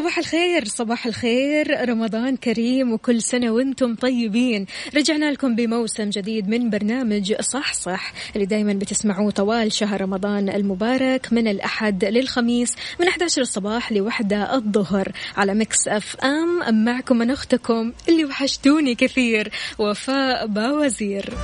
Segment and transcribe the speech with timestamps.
[0.00, 4.66] صباح الخير صباح الخير رمضان كريم وكل سنة وأنتم طيبين.
[4.96, 11.32] رجعنا لكم بموسم جديد من برنامج صح صح اللي دايما بتسمعوه طوال شهر رمضان المبارك
[11.32, 18.24] من الأحد للخميس من 11 الصباح لوحدة الظهر على Mix FM معكم من أختكم اللي
[18.24, 21.34] وحشتوني كثير وفاء باوزير.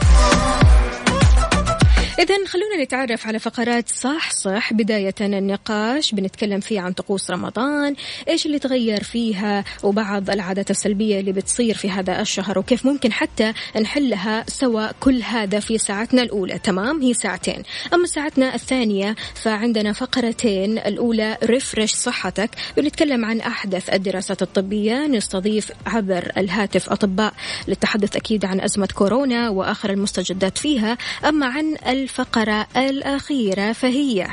[2.18, 4.72] إذا خلونا نتعرف على فقرات صح صح.
[4.72, 7.96] بداية النقاش بنتكلم فيه عن طقوس رمضان
[8.28, 13.52] إيش اللي تغير فيها وبعض العادات السلبية اللي بتصير في هذا الشهر وكيف ممكن حتى
[13.80, 16.58] نحلها سوا كل هذا في ساعتنا الأولى.
[16.58, 17.62] تمام؟ هي ساعتين.
[17.94, 20.78] أما ساعتنا الثانية فعندنا فقرتين.
[20.78, 22.50] الأولى ريفرش صحتك.
[22.76, 25.06] بنتكلم عن أحدث الدراسات الطبية.
[25.06, 27.32] نستضيف عبر الهاتف أطباء
[27.68, 30.98] للتحدث أكيد عن أزمة كورونا وآخر المستجدات فيها.
[31.24, 34.26] أما عن الفقرة الأخيرة فهي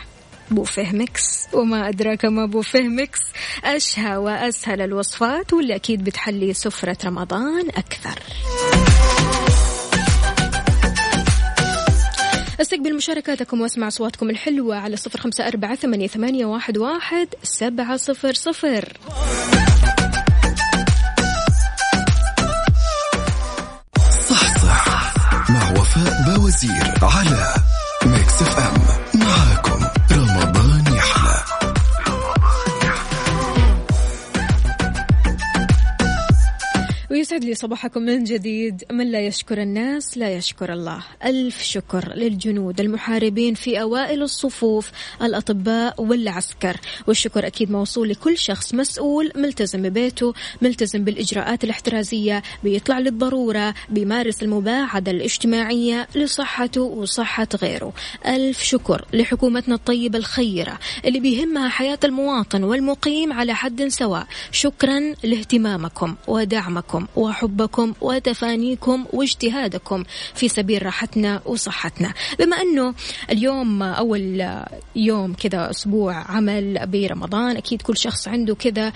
[0.51, 1.47] بوفيه Mix.
[1.53, 3.19] وما أدراك ما بوفيه Mix.
[3.63, 8.19] أشهى وأسهل الوصفات واللي أكيد بتحلي سفرة رمضان أكثر.
[12.61, 18.33] استقبل مشاركاتكم واسمع أصواتكم الحلوة على صفر خمسة أربعة ثمانية, ثمانية واحد, واحد سبعة صفر
[18.33, 18.97] صفر.
[26.67, 27.53] باوزير على
[37.33, 38.83] ويسعد لي صباحكم من جديد.
[38.91, 41.03] من لا يشكر الناس لا يشكر الله.
[41.25, 46.77] ألف شكر للجنود المحاربين في أوائل الصفوف الأطباء والعسكر.
[47.07, 55.11] والشكر أكيد موصول لكل شخص مسؤول ملتزم ببيته ملتزم بالإجراءات الاحترازية بيطلع للضرورة بيمارس المباعدة
[55.11, 57.93] الاجتماعية لصحته وصحة غيره.
[58.27, 64.27] ألف شكر لحكومتنا الطيبة الخيرة اللي بيهمها حياة المواطن والمقيم على حد سواء.
[64.51, 67.07] شكرا لاهتمامكم ودعمكم.
[67.23, 70.03] وحبكم وتفانيكم واجتهادكم
[70.35, 72.13] في سبيل راحتنا وصحتنا.
[72.39, 72.93] بما أنه
[73.29, 74.49] اليوم أول
[74.95, 78.93] يوم كذا أسبوع عمل برمضان أكيد كل شخص عنده كذا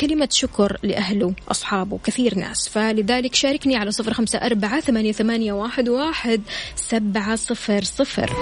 [0.00, 2.68] كلمة شكر لأهله أصحابه كثير ناس.
[2.68, 6.42] فلذلك شاركني على صفر خمسة أربعة ثمانية, ثمانية واحد, واحد
[6.76, 8.32] سبعة صفر صفر.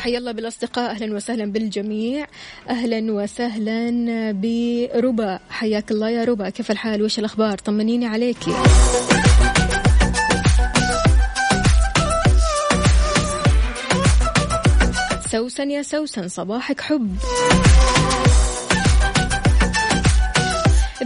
[0.00, 2.26] حيا الله بالأصدقاء أهلا وسهلا بالجميع.
[2.68, 3.90] أهلا وسهلا
[4.32, 5.38] بربا.
[5.50, 6.50] حياك الله يا ربا.
[6.50, 8.52] كيف الحال؟ وش الأخبار؟ طمنيني عليكي
[15.30, 17.16] سوسن يا سوسن صباحك حب.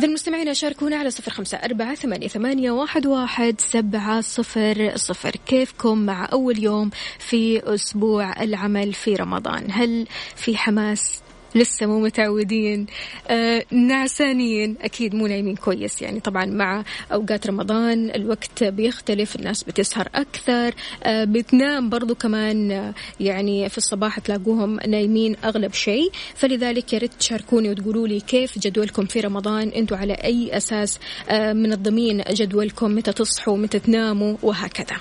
[0.04, 5.30] إذا المستمعين شاركونا على صفر خمسة أربعة ثمانية, ثمانية واحد, واحد سبعة صفر صفر.
[5.46, 10.06] كيفكم مع أول يوم في أسبوع العمل في رمضان؟ هل
[10.36, 11.23] في حماس
[11.54, 12.86] لسه مو متعودين.
[13.28, 14.76] آه نعسانين.
[14.82, 16.02] أكيد مو نايمين كويس.
[16.02, 20.74] يعني طبعا مع أوقات رمضان الوقت بيختلف الناس بتسهر أكثر.
[21.04, 26.10] آه بتنام برضو كمان آه يعني في الصباح تلاقوهم نايمين أغلب شيء.
[26.34, 29.68] فلذلك يا ريت تشاركوني وتقولوا لي كيف جدولكم في رمضان.
[29.68, 30.98] أنتوا على أي أساس
[31.28, 34.96] آه منظمين جدولكم؟ متى تصحوا؟ متى تناموا؟ وهكذا.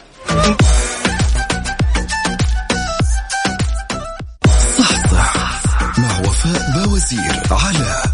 [7.16, 8.13] باوزير على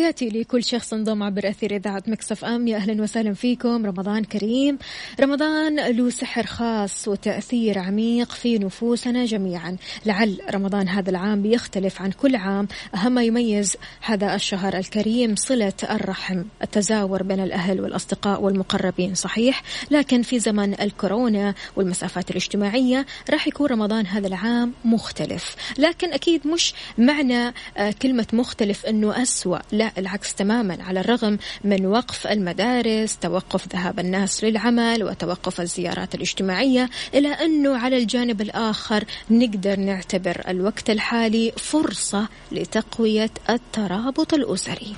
[0.00, 2.68] تحياتي لكل شخص انضم عبر أثير إذاعة مكسف أم.
[2.68, 3.86] يا أهلا وسهلا فيكم.
[3.86, 4.78] رمضان كريم.
[5.20, 9.76] رمضان له سحر خاص وتأثير عميق في نفوسنا جميعا.
[10.06, 12.68] لعل رمضان هذا العام بيختلف عن كل عام.
[12.94, 16.42] أهم ما يميز هذا الشهر الكريم صلة الرحم.
[16.62, 19.62] التزاور بين الأهل والأصدقاء والمقربين صحيح.
[19.90, 25.56] لكن في زمن الكورونا والمسافات الاجتماعية راح يكون رمضان هذا العام مختلف.
[25.78, 29.58] لكن أكيد مش معنى آه، كلمة مختلف أنه أسوأ.
[29.72, 36.90] لا العكس تماما على الرغم من وقف المدارس توقف ذهاب الناس للعمل وتوقف الزيارات الاجتماعية
[37.14, 44.96] إلى أنه على الجانب الآخر نقدر نعتبر الوقت الحالي فرصة لتقوية الترابط الأسري.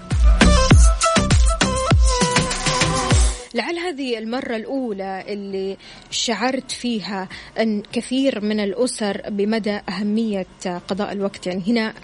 [3.55, 5.77] لعل هذه المرة الأولى اللي
[6.11, 7.29] شعرت فيها
[7.61, 10.47] أن كثير من الأسر بمدى أهمية
[10.89, 11.47] قضاء الوقت.
[11.47, 11.95] يعني هنا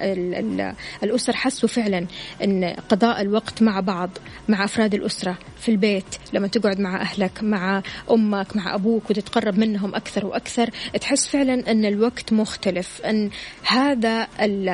[1.03, 2.07] الأسر حسوا فعلا
[2.45, 4.11] أن قضاء الوقت مع بعض
[4.49, 9.95] مع أفراد الأسرة في البيت لما تقعد مع أهلك مع أمك مع أبوك وتتقرب منهم
[9.95, 10.71] أكثر وأكثر
[11.01, 13.31] تحس فعلا أن الوقت مختلف أن
[13.67, 14.69] هذا ال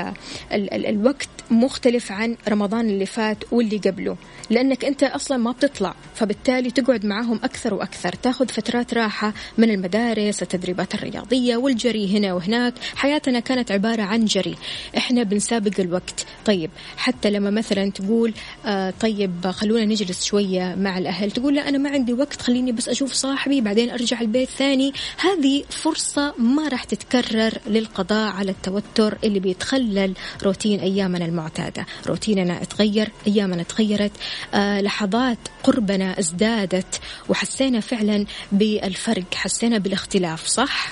[0.52, 4.16] ال ال الوقت مختلف عن رمضان اللي فات واللي قبله.
[4.50, 10.42] لأنك أنت أصلا ما بتطلع فبالتالي تقعد معهم أكثر وأكثر تاخذ فترات راحة من المدارس
[10.42, 12.74] التدريبات الرياضية والجري هنا وهناك.
[12.96, 14.54] حياتنا كانت عبارة عن جري.
[14.96, 16.26] إحنا بنسابق الوقت.
[16.44, 18.34] طيب حتى لما مثلا تقول
[18.66, 22.88] آه طيب خلونا نجلس شوية مع الأهل تقول لا أنا ما عندي وقت خليني بس
[22.88, 24.92] أشوف صاحبي بعدين أرجع البيت ثاني.
[25.18, 31.86] هذه فرصة ما راح تتكرر للقضاء على التوتر اللي بيتخلل روتين أيامنا المعتادة.
[32.06, 34.12] روتيننا تغير أيامنا تغيرت.
[34.54, 40.88] لحظات قربنا ازدادت وحسينا فعلا بالفرق حسينا بالاختلاف صح؟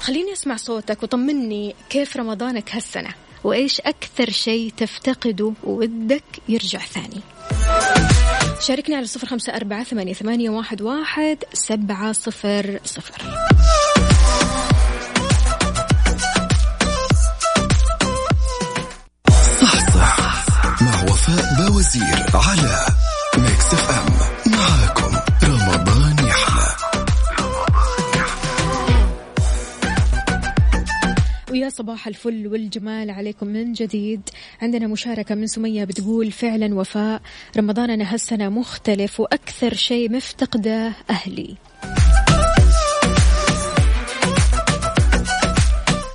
[0.00, 3.10] خليني أسمع صوتك وطمني كيف رمضانك هالسنة؟
[3.44, 7.20] وإيش أكثر شيء تفتقده ودك يرجع ثاني؟
[8.60, 13.22] شاركني على صفر خمسة أربعة ثمانية واحد, واحد سبعة صفر صفر.
[21.94, 22.86] باوزير على
[23.38, 24.06] Mix FM
[24.52, 26.76] معاكم رمضان يحلى
[31.50, 34.20] ويا صباح الفل والجمال عليكم من جديد.
[34.62, 37.22] عندنا مشاركة من سمية بتقول فعلا وفاء.
[37.56, 41.56] رمضاننا هالسنة مختلف وأكثر شيء مفتقده أهلي.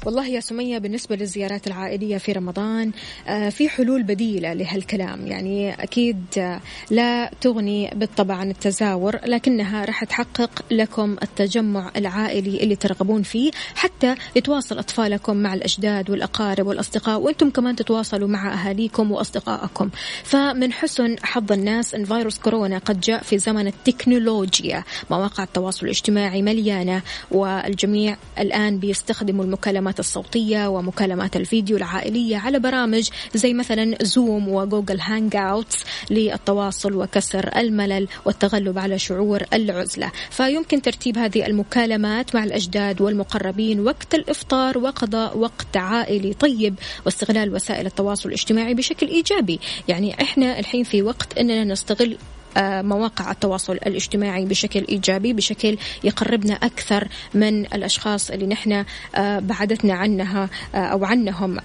[0.06, 2.92] والله يا سمية بالنسبة للزيارات العائلية في رمضان
[3.28, 5.28] آه، في حلول بديلة لهالكلام.
[5.28, 6.62] يعني أكيد آه،
[6.92, 14.16] لا تغني بالطبع عن التزاور لكنها راح تحقق لكم التجمع العائلي اللي ترغبون فيه حتى
[14.36, 19.90] يتواصل أطفالكم مع الأجداد والأقارب والأصدقاء وأنتم كمان تتواصلوا مع أهاليكم وأصدقائكم.
[20.24, 24.84] فمن حسن حظ الناس أن فيروس كورونا قد جاء في زمن التكنولوجيا.
[25.12, 33.10] مواقع التواصل الاجتماعي مليانة والجميع الآن بيستخدموا المكالمات المكالمات الصوتية ومكالمات الفيديو العائلية على برامج
[33.34, 40.12] زي مثلا Zoom و Google Hangouts للتواصل وكسر الملل والتغلب على شعور العزلة.
[40.30, 46.34] فيمكن ترتيب هذه المكالمات مع الأجداد والمقربين وقت الإفطار وقضاء وقت عائلي.
[46.34, 46.76] طيب
[47.06, 49.60] واستغلال وسائل التواصل الاجتماعي بشكل إيجابي.
[49.88, 52.18] يعني إحنا الحين في وقت أننا نستغل
[52.58, 58.86] مواقع التواصل الاجتماعي بشكل إيجابي بشكل يقربنا أكثر من الأشخاص اللي نحن
[59.16, 61.58] آه، بعدتنا عنها آه، أو عنهم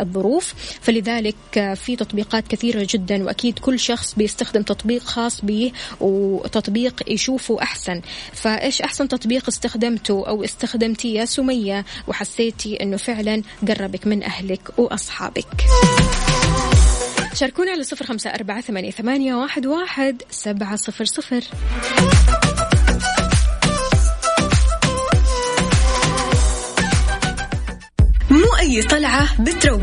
[0.00, 0.54] الظروف.
[0.80, 1.36] فلذلك
[1.74, 8.00] في تطبيقات كثيرة جدا وأكيد كل شخص بيستخدم تطبيق خاص به وتطبيق يشوفه أحسن.
[8.32, 15.66] فإيش أحسن تطبيق استخدمته أو استخدمتي يا سمية؟ وحسيتي إنه فعلا قربك من أهلك وأصحابك.
[17.36, 19.34] شاركونا على صفر خمسة أربعة ثمانية,
[19.66, 21.44] واحد سبعة صفر صفر.
[28.30, 29.82] مو أي طلعة بتروق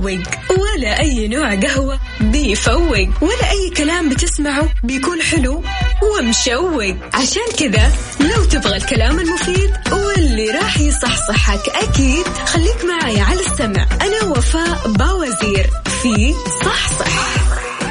[0.49, 5.63] ولا أي نوع قهوة بيفوق ولا أي كلام بتسمعه بيكون حلو.
[6.03, 6.95] ومشوق.
[7.13, 13.87] عشان كذا لو تبغى الكلام المفيد واللي راح يصحصحك أكيد خليك معي على السمع.
[14.01, 15.69] أنا وفاء باوزير
[16.01, 16.33] في
[16.65, 17.33] صح صح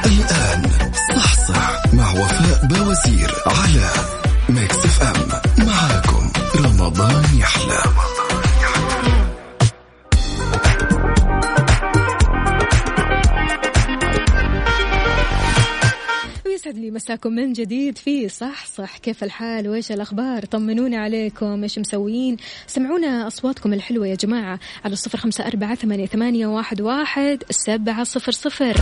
[0.06, 0.70] الآن
[1.16, 3.90] صح صح مع وفاء باوزير على
[4.48, 5.66] Mix FM.
[5.66, 7.82] معاكم رمضان يحلى.
[16.92, 18.96] مساكم من جديد في صح صح.
[18.96, 21.62] كيف الحال؟ وإيش الأخبار؟ طمنونا عليكم.
[21.62, 28.04] إيش مسوين؟ سمعونا أصواتكم الحلوة يا جماعة على الصفر أربعة ثمانية, ثمانية واحد, واحد سبعة
[28.04, 28.76] صفر صفر.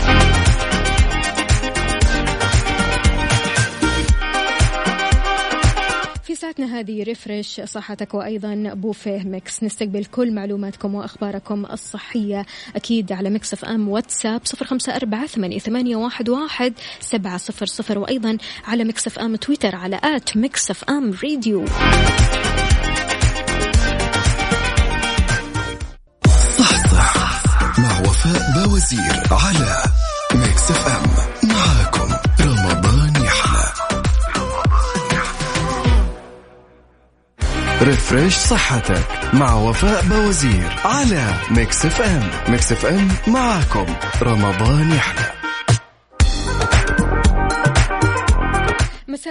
[6.41, 9.63] ساعتنا هذه refresh صحتك وأيضا بوفيه Mix.
[9.63, 16.73] نستقبل كل معلوماتكم وأخباركم الصحية أكيد على Mix FM WhatsApp صفر أربعة ثمانية, ثمانية واحد,
[17.01, 21.67] سبعة صفر صفر وأيضا على Mix FM Twitter على at Mix FM Radio.
[26.59, 27.43] صح صح
[27.79, 29.83] مع وفاء باوزير على
[30.35, 31.30] Mix FM.
[37.91, 42.31] refresh صحتك مع وفاء باوزير على Mix FM.
[42.49, 43.87] Mix FM معاكم.
[44.23, 45.40] رمضان يحلى.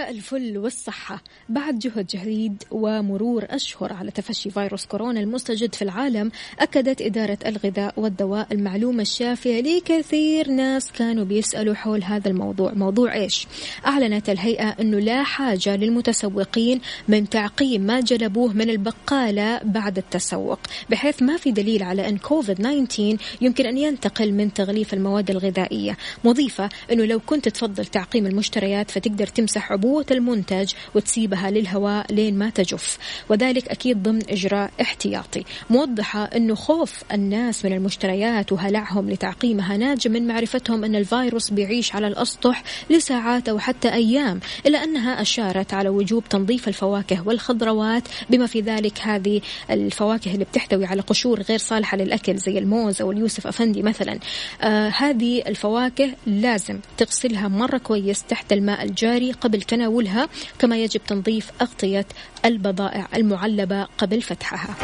[0.09, 1.23] الفل والصحة.
[1.49, 7.93] بعد جهد جديد ومرور أشهر على تفشي فيروس كورونا المستجد في العالم أكدت إدارة الغذاء
[7.97, 12.73] والدواء المعلومة الشافية لكثير ناس كانوا بيسألوا حول هذا الموضوع.
[12.73, 13.47] موضوع إيش؟
[13.85, 21.21] أعلنت الهيئة أنه لا حاجة للمتسوقين من تعقيم ما جلبوه من البقالة بعد التسوق بحيث
[21.21, 25.97] ما في دليل على أن كوفيد 19 يمكن أن ينتقل من تغليف المواد الغذائية.
[26.23, 32.49] مضيفة أنه لو كنت تفضل تعقيم المشتريات فتقدر تمسح عبوة المنتج وتسيبها للهواء لين ما
[32.49, 32.97] تجف.
[33.29, 35.43] وذلك أكيد ضمن إجراء احتياطي.
[35.69, 42.07] موضحة أنه خوف الناس من المشتريات وهلعهم لتعقيمها ناجم من معرفتهم أن الفيروس بيعيش على
[42.07, 48.61] الأسطح لساعات أو حتى أيام إلا أنها أشارت على وجوب تنظيف الفواكه والخضروات بما في
[48.61, 53.81] ذلك هذه الفواكه اللي بتحتوي على قشور غير صالحة للأكل زي الموز أو اليوسف أفندي
[53.81, 54.19] مثلا.
[54.61, 60.29] آه هذه الفواكه لازم تغسلها مرة كويس تحت الماء الجاري قبل تناولها
[60.59, 62.05] كما يجب تنظيف أغطية
[62.45, 64.75] البضائع المعلبة قبل فتحها.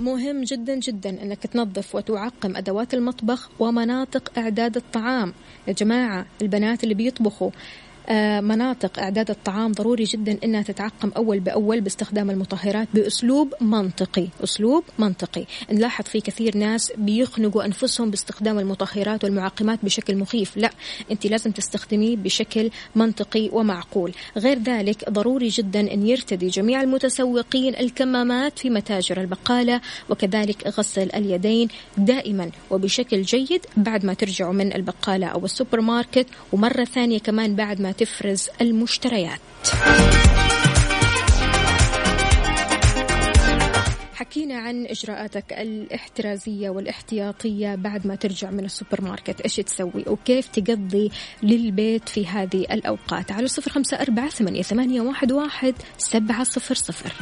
[0.00, 5.32] مهم جدا جدا أنك تنظف وتعقم أدوات المطبخ ومناطق إعداد الطعام.
[5.68, 7.50] يا جماعة البنات اللي بيطبخوا
[8.40, 15.44] مناطق إعداد الطعام ضروري جدا أنها تتعقم أول بأول باستخدام المطهرات بأسلوب منطقي أسلوب منطقي.
[15.72, 20.56] نلاحظ في كثير ناس بيخنقوا أنفسهم باستخدام المطهرات والمعقمات بشكل مخيف.
[20.56, 20.70] لا
[21.10, 24.12] أنت لازم تستخدميه بشكل منطقي ومعقول.
[24.36, 31.68] غير ذلك ضروري جدا أن يرتدي جميع المتسوقين الكمامات في متاجر البقالة وكذلك غسل اليدين
[31.98, 37.80] دائما وبشكل جيد بعد ما ترجعوا من البقالة أو السوبر ماركت ومرة ثانية كمان بعد
[37.80, 39.40] ما تفرز المشتريات.
[44.14, 51.10] حكينا عن إجراءاتك الاحترازية والاحتياطية بعد ما ترجع من السوبر ماركت إيش تسوي؟ وكيف تقضي
[51.42, 57.12] للبيت في هذه الأوقات؟ على صفر خمسة أربعة ثمانية, ثمانية واحد, واحد سبعة صفر صفر.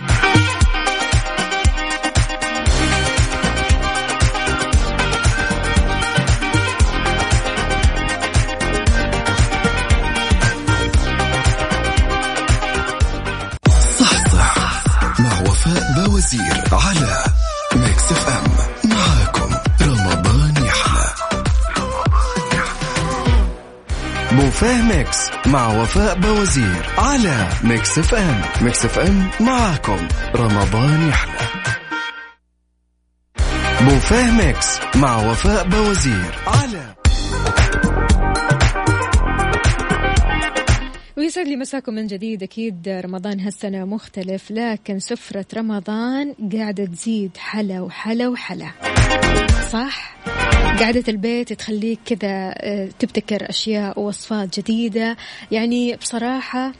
[24.88, 28.42] Mix مع وفاء باوزير على Mix FM.
[28.62, 30.08] Mix FM معاكم.
[30.36, 31.48] رمضان يحلى.
[33.80, 36.94] بوفيه Mix مع وفاء باوزير على
[41.16, 42.42] ويسعد لي مساكم من جديد.
[42.42, 48.70] أكيد رمضان هالسنة مختلف لكن سفرة رمضان قاعدة تزيد حلا وحلا وحلا.
[49.72, 50.16] صح؟
[50.80, 55.16] قعدة البيت تخليك كذا آه، تبتكر أشياء ووصفات جديدة.
[55.50, 56.72] يعني بصراحة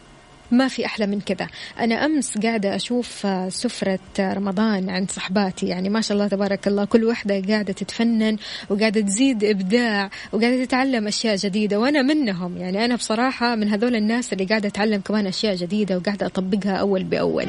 [0.50, 1.49] ما في أحلى من كذا.
[1.81, 5.67] أنا أمس قاعدة أشوف آه، سفرة آه، رمضان عند صحباتي.
[5.67, 8.37] يعني ما شاء الله تبارك الله كل وحدة قاعدة تتفنن
[8.71, 12.57] وقاعدة تزيد إبداع وقاعدة تتعلم أشياء جديدة وأنا منهم.
[12.57, 17.05] يعني أنا بصراحة من هذول الناس اللي قاعدة أتعلم كمان أشياء جديدة وقاعدة أطبقها أول
[17.05, 17.47] بأول.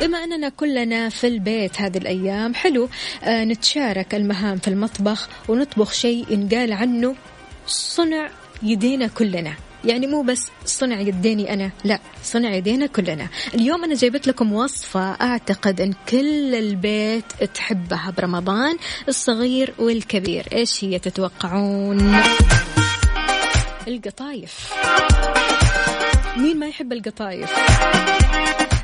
[0.00, 2.88] بما أننا كلنا في البيت هذه الأيام حلو
[3.24, 7.14] آه نتشارك المهام في المطبخ ونطبخ شيء ينقال عنه
[7.66, 8.30] صنع
[8.62, 9.69] يدينا كلنا.
[9.84, 13.28] يعني مو بس صنع يديني أنا لا صنع يدينا كلنا.
[13.54, 18.76] اليوم أنا جايبت لكم وصفة أعتقد أن كل البيت تحبها برمضان
[19.08, 20.48] الصغير والكبير.
[20.52, 22.20] إيش هي تتوقعون؟
[23.88, 24.72] القطايف.
[26.36, 27.50] مين ما يحب القطايف؟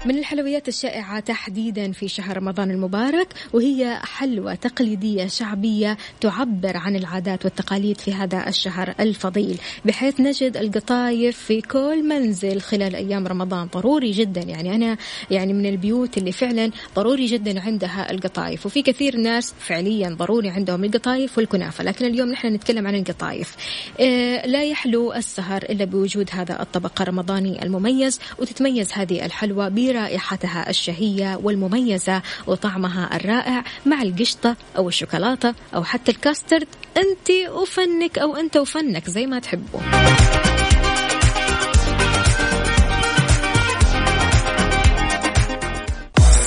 [0.07, 7.45] من الحلويات الشائعة تحديدا في شهر رمضان المبارك وهي حلوى تقليدية شعبية تعبر عن العادات
[7.45, 9.59] والتقاليد في هذا الشهر الفضيل.
[9.85, 13.67] بحيث نجد القطايف في كل منزل خلال أيام رمضان.
[13.67, 14.97] ضروري جدا يعني أنا
[15.31, 18.67] يعني من البيوت اللي فعلا ضروري جدا عندها القطايف.
[18.67, 21.85] وفي كثير ناس فعليا ضروري عندهم القطايف والكنافة.
[21.85, 23.57] لكن اليوم نحن نتكلم عن القطايف.
[24.01, 31.41] آه لا يحلو السهر إلا بوجود هذا الطبق الرمضاني المميز وتتميز هذه الحلوى برائحتها الشهية
[31.43, 36.69] والمميزة وطعمها الرائع مع القشطة أو الشوكولاتة أو حتى الكاسترد.
[36.97, 39.81] أنت وفنك أو أنت وفنك زي ما تحبوا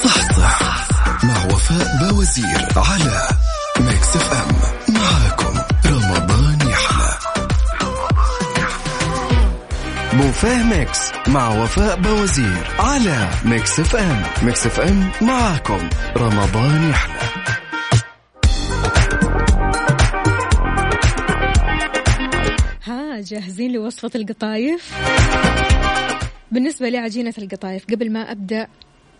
[0.04, 0.88] صح صح
[1.24, 3.28] مع وفاء باوزير على
[3.80, 4.59] Mix FM.
[10.20, 14.24] بوفيه Mix مع وفاء باوزير على Mix FM.
[14.44, 15.90] Mix FM معاكم.
[16.18, 17.20] رمضان يحلى.
[22.84, 24.94] ها جاهزين لوصفة القطايف؟
[26.52, 28.68] بالنسبة لعجينة القطايف قبل ما أبدأ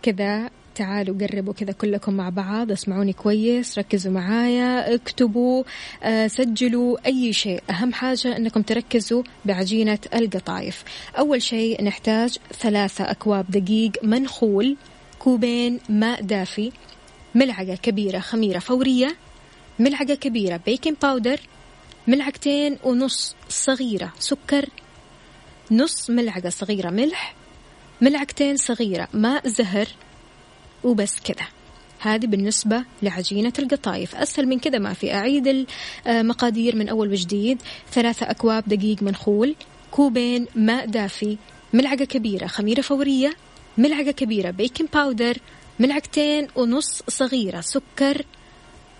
[0.02, 0.50] كذا
[0.80, 5.64] تعالوا قربوا كذا كلكم مع بعض اسمعوني كويس ركزوا معايا اكتبوا
[6.02, 7.62] آه، سجلوا أي شيء.
[7.70, 10.84] أهم حاجة أنكم تركزوا بعجينة القطايف.
[11.18, 14.76] أول شيء نحتاج ثلاثة أكواب دقيق منخول
[15.18, 16.72] كوبين ماء دافي
[17.34, 19.16] ملعقة كبيرة خميرة فورية
[19.78, 21.40] ملعقة كبيرة baking powder
[22.06, 24.68] ملعقتين ونص صغيرة سكر
[25.70, 27.34] نص ملعقة صغيرة ملح
[28.00, 29.88] ملعقتين صغيرة ماء زهر
[30.84, 31.46] وبس كذا.
[31.98, 34.16] هذه بالنسبة لعجينة القطايف.
[34.16, 35.14] أسهل من كذا ما في.
[35.14, 35.66] أعيد
[36.06, 37.62] المقادير من أول وجديد.
[37.92, 39.56] ثلاثة أكواب دقيق منخول.
[39.90, 41.38] كوبين ماء دافي.
[41.72, 43.34] ملعقة كبيرة خميرة فورية.
[43.78, 45.38] ملعقة كبيرة baking powder
[45.78, 48.24] ملعقتين ونص صغيرة سكر.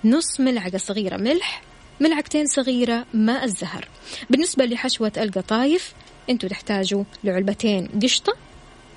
[0.05, 1.63] نص ملعقة صغيرة ملح.
[2.01, 3.89] ملعقتين صغيرة ماء الزهر.
[4.31, 5.93] بالنسبة لحشوة القطايف
[6.31, 8.33] أنتوا تحتاجوا لعلبتين قشطة.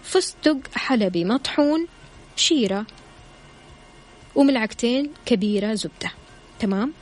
[0.03, 1.87] فستق حلبي مطحون.
[2.35, 2.85] شيرة
[4.35, 6.11] وملعقتين كبيرة زبدة.
[6.59, 6.93] تمام؟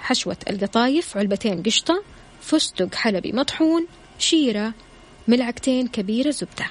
[0.00, 2.02] حشوة القطايف علبتين قشطة
[2.40, 3.86] فستق حلبي مطحون
[4.18, 4.74] شيرة
[5.28, 6.66] ملعقتين كبيرة زبدة.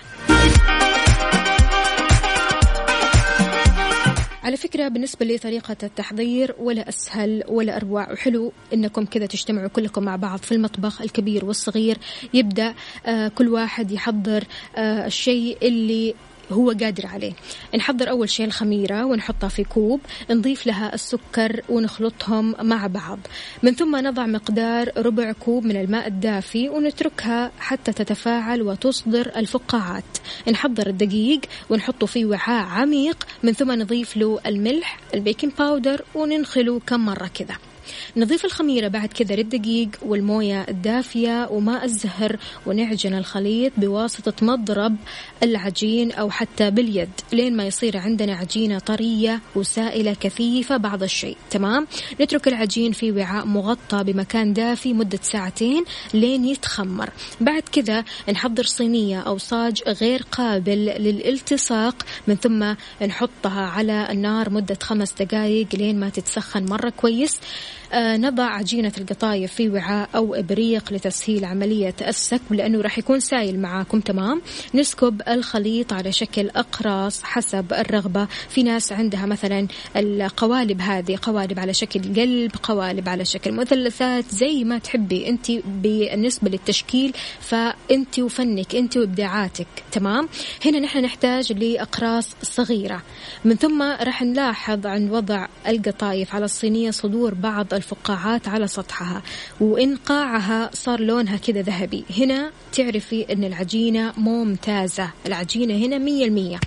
[4.44, 10.16] على فكرة بالنسبة لطريقة التحضير ولا أسهل ولا أروع وحلو إنكم كذا تجتمعوا كلكم مع
[10.16, 11.98] بعض في المطبخ الكبير والصغير.
[12.34, 12.74] يبدأ
[13.06, 14.44] آه كل واحد يحضر
[14.76, 16.16] آه الشيء اللي
[16.52, 17.34] هو قادر عليه.
[17.76, 20.00] نحضر أول شيء الخميرة ونحطها في كوب
[20.30, 23.20] نضيف لها السكر ونخلطهم مع بعض.
[23.64, 30.18] من ثم نضع مقدار ربع كوب من الماء الدافي ونتركها حتى تتفاعل وتصدر الفقاعات.
[30.52, 33.28] نحضر الدقيق ونحطه في وعاء عميق.
[33.44, 37.71] من ثم نضيف له الملح ال baking powder وننخله كم مرة كذا.
[38.18, 44.96] نضيف الخميرة بعد كذا للدقيق والموية الدافية وماء الزهر ونعجن الخليط بواسطة مضرب
[45.44, 47.10] العجين أو حتى باليد.
[47.34, 51.38] لين ما يصير عندنا عجينة طرية وسائلة كثيفة بعض الشيء.
[51.50, 51.88] تمام؟
[52.22, 57.10] نترك العجين في وعاء مغطى بمكان دافي مدة ساعتين لين يتخمر.
[57.42, 62.06] بعد كذا نحضر صينية أو صاج غير قابل للالتصاق.
[62.28, 62.74] من ثم
[63.06, 67.40] نحطها على النار مدة خمس دقائق لين ما تتسخن مرة كويس.
[67.96, 74.00] نضع عجينة القطايف في وعاء أو إبريق لتسهيل عملية السكب لأنه راح يكون سايل معاكم
[74.00, 74.42] تمام؟
[74.76, 78.28] نسكب الخليط على شكل أقراص حسب الرغبة.
[78.50, 84.64] في ناس عندها مثلا القوالب هذه قوالب على شكل قلب قوالب على شكل مثلثات زي
[84.64, 90.30] ما تحبي أنت بالنسبة للتشكيل فأنت وفنك أنت وإبداعاتك تمام؟
[90.66, 93.02] هنا نحن نحتاج لأقراص صغيرة.
[93.46, 96.36] من ثم راح نلاحظ عن وضع القطايف.
[96.36, 99.22] على الصينية صدور بعض الفقاعات على سطحها.
[99.60, 102.04] وإن قاعها صار لونها كذا ذهبي.
[102.18, 105.10] هنا تعرفي أن العجينة ممتازة.
[105.26, 106.60] العجينة هنا مية المية.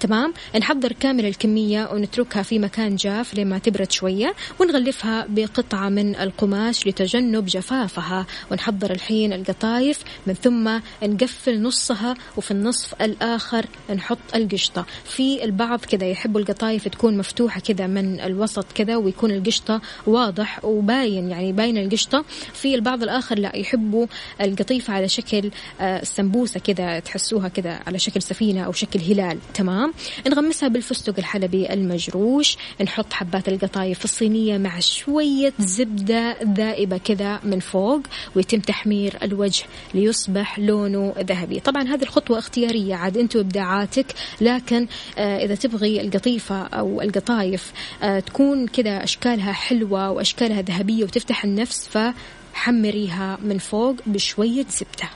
[0.00, 6.86] تمام؟ نحضر كامل الكمية ونتركها في مكان جاف لما تبرد شوية ونغلفها بقطعة من القماش
[6.86, 8.26] لتجنب جفافها.
[8.50, 14.86] ونحضر الحين القطايف من ثم نقفل نصها وفي النصف الآخر نحط القشطة.
[15.04, 21.30] في البعض كذا يحبوا القطايف تكون مفتوحة كذا من الوسط كذا ويكون القشطة واضح وباين
[21.30, 22.24] يعني باين القشطة.
[22.52, 24.06] في البعض الآخر لا يحبوا
[24.40, 29.38] القطيفة على شكل السمبوسة كذا تحسوها كذا على شكل سفينة أو شكل هلال.
[29.54, 29.92] تمام؟
[30.28, 32.56] نغمسها بالفستق الحلبي المجروش.
[32.82, 38.00] نحط حبات القطايف الصينية مع شوية زبدة ذائبة كذا من فوق
[38.36, 41.60] ويتم تحمير الوجه ليصبح لونه ذهبي.
[41.60, 44.06] طبعا هذه الخطوة اختيارية عاد أنت وإبداعاتك
[44.40, 44.86] لكن
[45.18, 50.10] آه إذا تبغي القطيفة أو القطايف آه تكون كذا أشكالها حلوة
[50.50, 55.10] وأشكالها ذهبية وتفتح النفس فحمريها من فوق بشوية زبدة.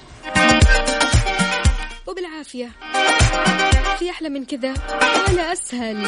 [2.07, 2.71] وبالعافية
[3.99, 4.75] في أحلى من كذا
[5.29, 6.07] ولا أسهل.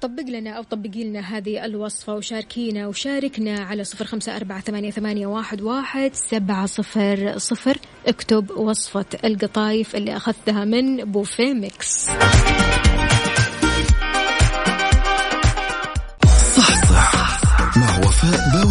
[0.00, 5.26] طبق لنا أو طبقي لنا هذه الوصفة وشاركينا وشاركنا على صفر خمسة أربعة ثمانية, ثمانية
[5.26, 7.78] واحد, واحد سبعة صفر صفر.
[8.06, 12.10] اكتب وصفة القطايف اللي أخذتها من بوفيه Mix.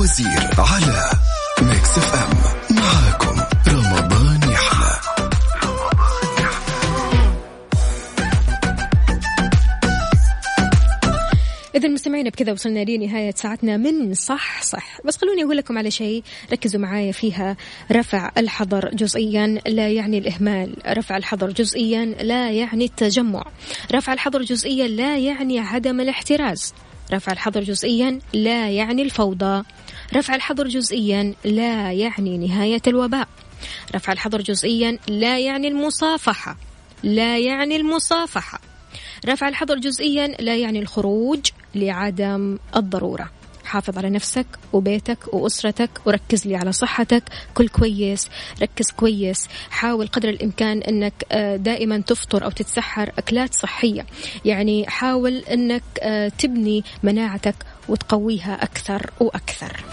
[0.10, 1.10] باوزير على
[1.62, 2.38] Mix FM
[2.76, 5.00] معاكم رمضان يحلى.
[11.76, 14.98] إذا مستمعينا بكذا وصلنا لنهاية ساعتنا من صح صح.
[15.06, 17.58] بس خلوني أقول لكم على شيء ركزوا معايا فيها.
[17.92, 20.76] رفع الحظر جزئيا لا يعني الإهمال.
[20.88, 23.44] رفع الحظر جزئيا لا يعني التجمع.
[23.92, 26.74] رفع الحظر جزئيا لا يعني عدم الاحتراز.
[27.14, 29.64] رفع الحظر جزئيا لا يعني الفوضى.
[30.16, 33.28] رفع الحظر جزئيا لا يعني نهاية الوباء.
[33.96, 36.58] رفع الحظر جزئيا لا يعني المصافحة.
[37.04, 38.60] لا يعني المصافحة.
[39.26, 41.40] رفع الحظر جزئيا لا يعني الخروج
[41.76, 43.30] لعدم الضرورة.
[43.66, 47.24] حافظ على نفسك وبيتك وأسرتك وركز لي على صحتك.
[47.54, 48.30] كل كويس.
[48.62, 49.48] ركز كويس.
[49.70, 51.26] حاول قدر الإمكان أنك
[51.60, 54.06] دائما تفطر أو تتسحر أكلات صحية.
[54.46, 55.84] يعني حاول أنك
[56.38, 57.56] تبني مناعتك
[57.90, 59.84] وتقويها أكثر وأكثر.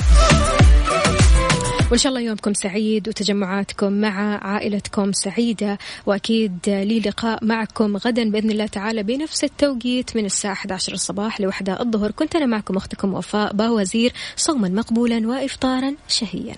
[1.90, 8.51] وإن شاء الله يومكم سعيد وتجمعاتكم مع عائلتكم سعيدة وأكيد لي لقاء معكم غدا بإذن
[8.51, 12.11] الله تعالى بنفس التوقيت من الساعة 11 الصباح لوحدة الظهر.
[12.11, 16.57] كنت أنا معكم أختكم وفاء باوزير صوما مقبولا وإفطارا شهيا.